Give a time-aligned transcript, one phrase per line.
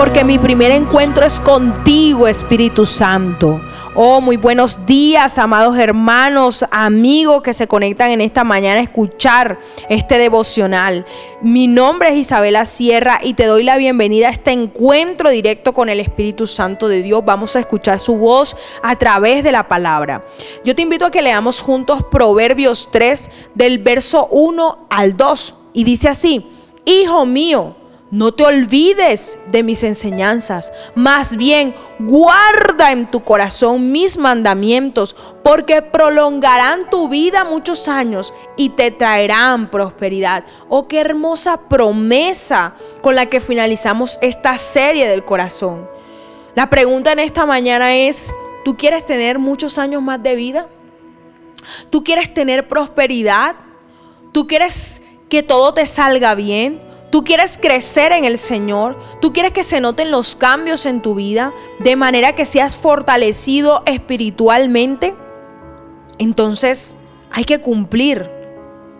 [0.00, 3.60] porque mi primer encuentro es contigo, Espíritu Santo.
[3.94, 9.58] Oh, muy buenos días, amados hermanos, amigos que se conectan en esta mañana a escuchar
[9.90, 11.04] este devocional.
[11.42, 15.90] Mi nombre es Isabela Sierra y te doy la bienvenida a este encuentro directo con
[15.90, 17.22] el Espíritu Santo de Dios.
[17.22, 20.24] Vamos a escuchar su voz a través de la palabra.
[20.64, 25.84] Yo te invito a que leamos juntos Proverbios 3 del verso 1 al 2 y
[25.84, 26.48] dice así,
[26.86, 27.76] Hijo mío,
[28.10, 35.14] no te olvides de mis enseñanzas, más bien guarda en tu corazón mis mandamientos,
[35.44, 40.44] porque prolongarán tu vida muchos años y te traerán prosperidad.
[40.68, 45.88] Oh, qué hermosa promesa con la que finalizamos esta serie del corazón.
[46.56, 48.34] La pregunta en esta mañana es,
[48.64, 50.68] ¿tú quieres tener muchos años más de vida?
[51.90, 53.54] ¿Tú quieres tener prosperidad?
[54.32, 56.89] ¿Tú quieres que todo te salga bien?
[57.10, 58.98] Tú quieres crecer en el Señor.
[59.20, 63.82] Tú quieres que se noten los cambios en tu vida de manera que seas fortalecido
[63.86, 65.14] espiritualmente.
[66.18, 66.96] Entonces
[67.32, 68.30] hay que cumplir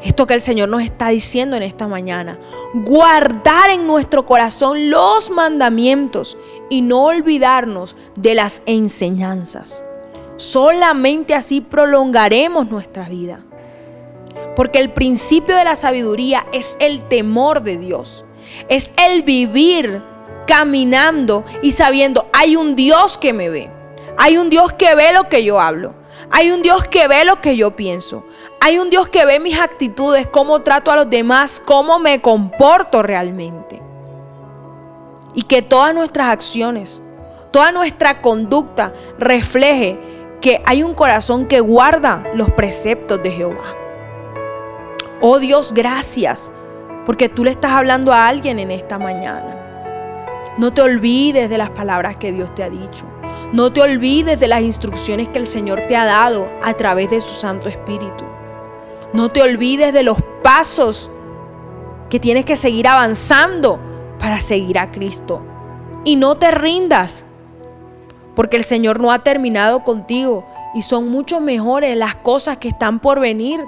[0.03, 2.39] esto que el Señor nos está diciendo en esta mañana.
[2.75, 6.37] Guardar en nuestro corazón los mandamientos
[6.69, 9.85] y no olvidarnos de las enseñanzas.
[10.37, 13.45] Solamente así prolongaremos nuestra vida.
[14.61, 18.27] Porque el principio de la sabiduría es el temor de Dios.
[18.69, 20.03] Es el vivir
[20.47, 23.71] caminando y sabiendo, hay un Dios que me ve.
[24.19, 25.95] Hay un Dios que ve lo que yo hablo.
[26.31, 28.27] Hay un Dios que ve lo que yo pienso.
[28.61, 33.03] Hay un Dios que ve mis actitudes, cómo trato a los demás, cómo me comporto
[33.03, 33.81] realmente.
[35.35, 37.01] Y que todas nuestras acciones,
[37.51, 39.99] toda nuestra conducta refleje
[40.43, 43.80] que hay un corazón que guarda los preceptos de Jehová.
[45.23, 46.51] Oh Dios, gracias,
[47.05, 50.55] porque tú le estás hablando a alguien en esta mañana.
[50.57, 53.05] No te olvides de las palabras que Dios te ha dicho.
[53.53, 57.21] No te olvides de las instrucciones que el Señor te ha dado a través de
[57.21, 58.25] su Santo Espíritu.
[59.13, 61.11] No te olvides de los pasos
[62.09, 63.79] que tienes que seguir avanzando
[64.19, 65.43] para seguir a Cristo.
[66.03, 67.27] Y no te rindas,
[68.35, 73.01] porque el Señor no ha terminado contigo y son mucho mejores las cosas que están
[73.01, 73.61] por venir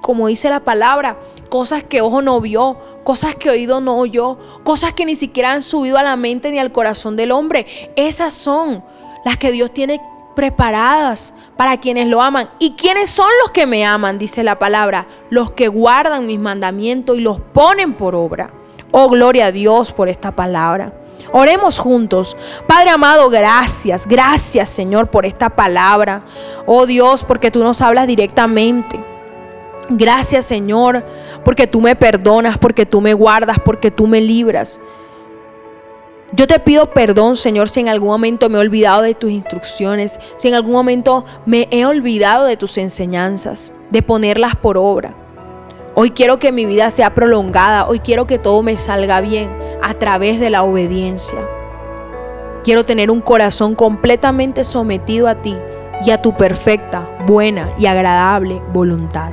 [0.00, 1.18] como dice la palabra,
[1.48, 5.62] cosas que ojo no vio, cosas que oído no oyó, cosas que ni siquiera han
[5.62, 7.66] subido a la mente ni al corazón del hombre.
[7.96, 8.82] Esas son
[9.24, 10.00] las que Dios tiene
[10.34, 12.48] preparadas para quienes lo aman.
[12.58, 14.18] ¿Y quiénes son los que me aman?
[14.18, 18.50] Dice la palabra, los que guardan mis mandamientos y los ponen por obra.
[18.92, 20.94] Oh, gloria a Dios por esta palabra.
[21.32, 22.36] Oremos juntos.
[22.66, 26.24] Padre amado, gracias, gracias Señor por esta palabra.
[26.66, 29.09] Oh Dios, porque tú nos hablas directamente.
[29.90, 31.04] Gracias Señor,
[31.44, 34.80] porque tú me perdonas, porque tú me guardas, porque tú me libras.
[36.32, 40.20] Yo te pido perdón, Señor, si en algún momento me he olvidado de tus instrucciones,
[40.36, 45.12] si en algún momento me he olvidado de tus enseñanzas, de ponerlas por obra.
[45.96, 49.50] Hoy quiero que mi vida sea prolongada, hoy quiero que todo me salga bien
[49.82, 51.40] a través de la obediencia.
[52.62, 55.56] Quiero tener un corazón completamente sometido a ti
[56.06, 59.32] y a tu perfecta, buena y agradable voluntad.